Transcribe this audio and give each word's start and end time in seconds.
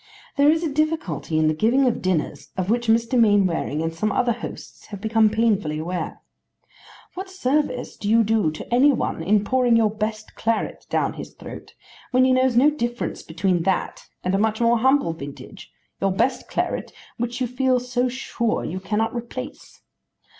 There 0.35 0.49
is 0.49 0.63
a 0.63 0.73
difficulty 0.73 1.37
in 1.37 1.47
the 1.47 1.53
giving 1.53 1.85
of 1.85 2.01
dinners 2.01 2.49
of 2.57 2.71
which 2.71 2.87
Mr. 2.87 3.19
Mainwaring 3.19 3.83
and 3.83 3.93
some 3.93 4.11
other 4.11 4.31
hosts 4.31 4.87
have 4.87 4.99
become 4.99 5.29
painfully 5.29 5.77
aware. 5.77 6.21
What 7.13 7.29
service 7.29 7.97
do 7.97 8.09
you 8.09 8.23
do 8.23 8.49
to 8.49 8.73
any 8.73 8.91
one 8.91 9.21
in 9.21 9.43
pouring 9.43 9.77
your 9.77 9.91
best 9.91 10.33
claret 10.33 10.87
down 10.89 11.13
his 11.13 11.35
throat, 11.35 11.75
when 12.09 12.25
he 12.25 12.33
knows 12.33 12.55
no 12.55 12.71
difference 12.71 13.21
between 13.21 13.61
that 13.61 14.07
and 14.23 14.33
a 14.33 14.39
much 14.39 14.59
more 14.59 14.79
humble 14.79 15.13
vintage, 15.13 15.71
your 16.01 16.11
best 16.11 16.47
claret 16.47 16.91
which 17.17 17.39
you 17.39 17.45
feel 17.45 17.79
so 17.79 18.09
sure 18.09 18.65
you 18.65 18.79
cannot 18.79 19.13
replace? 19.13 19.81